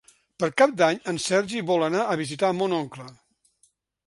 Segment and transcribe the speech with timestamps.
[0.43, 3.07] Per Cap d'Any en Sergi vol anar a visitar mon oncle.